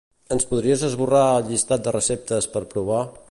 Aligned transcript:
Ens 0.35 0.45
podries 0.53 0.85
esborrar 0.87 1.27
el 1.35 1.45
llistat 1.51 1.85
de 1.89 1.95
receptes 1.99 2.49
per 2.57 2.65
provar? 2.75 3.05